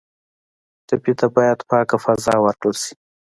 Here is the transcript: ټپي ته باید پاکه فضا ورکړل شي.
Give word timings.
ټپي 0.87 1.13
ته 1.19 1.25
باید 1.35 1.59
پاکه 1.69 1.97
فضا 2.03 2.33
ورکړل 2.45 2.75
شي. 2.83 2.93